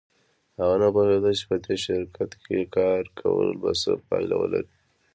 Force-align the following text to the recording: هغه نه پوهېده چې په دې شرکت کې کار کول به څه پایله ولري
هغه 0.57 0.75
نه 0.81 0.87
پوهېده 0.95 1.31
چې 1.37 1.43
په 1.49 1.55
دې 1.65 1.75
شرکت 1.85 2.31
کې 2.43 2.59
کار 2.75 3.03
کول 3.19 3.47
به 3.61 3.71
څه 3.81 3.91
پایله 4.07 4.35
ولري 4.39 4.69